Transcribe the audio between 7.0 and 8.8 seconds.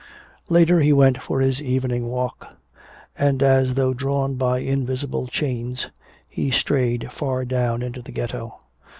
far down into the ghetto.